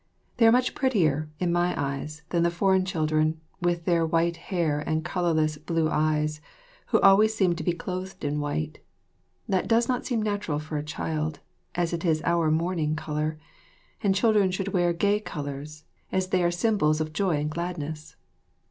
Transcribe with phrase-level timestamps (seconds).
[0.37, 4.79] They are much prettier, in my eyes, than the foreign children, with their white hair
[4.79, 6.41] and colourless, blue eyes,
[6.87, 8.79] who always seem to be clothed in white.
[9.47, 11.39] That seems not natural for a child,
[11.75, 13.37] as it is our mourning colour,
[14.01, 18.15] and children should wear gay colours, as they are symbols of joy and gladness.